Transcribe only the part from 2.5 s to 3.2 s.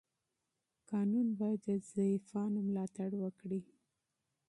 ملاتړ